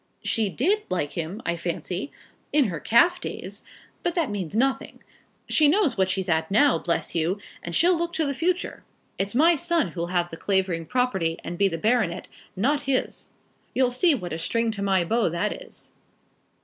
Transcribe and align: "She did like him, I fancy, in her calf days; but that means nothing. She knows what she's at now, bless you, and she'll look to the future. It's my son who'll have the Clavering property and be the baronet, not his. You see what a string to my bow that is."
"She 0.23 0.49
did 0.49 0.81
like 0.89 1.11
him, 1.11 1.43
I 1.45 1.55
fancy, 1.55 2.11
in 2.51 2.69
her 2.69 2.79
calf 2.79 3.21
days; 3.21 3.63
but 4.01 4.15
that 4.15 4.31
means 4.31 4.55
nothing. 4.55 5.03
She 5.47 5.67
knows 5.67 5.95
what 5.95 6.09
she's 6.09 6.27
at 6.27 6.49
now, 6.49 6.79
bless 6.79 7.13
you, 7.13 7.37
and 7.61 7.75
she'll 7.75 7.95
look 7.95 8.11
to 8.13 8.25
the 8.25 8.33
future. 8.33 8.83
It's 9.19 9.35
my 9.35 9.55
son 9.55 9.89
who'll 9.89 10.07
have 10.07 10.31
the 10.31 10.37
Clavering 10.37 10.87
property 10.87 11.37
and 11.43 11.55
be 11.55 11.67
the 11.67 11.77
baronet, 11.77 12.27
not 12.55 12.89
his. 12.89 13.27
You 13.75 13.91
see 13.91 14.15
what 14.15 14.33
a 14.33 14.39
string 14.39 14.71
to 14.71 14.81
my 14.81 15.03
bow 15.05 15.29
that 15.29 15.53
is." 15.53 15.91